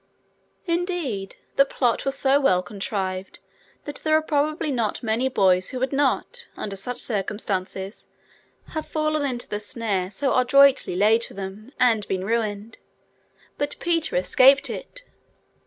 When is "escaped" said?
14.15-14.71